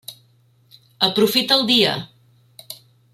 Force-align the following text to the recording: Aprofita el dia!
Aprofita 1.09 1.59
el 1.59 1.69
dia! 1.73 1.95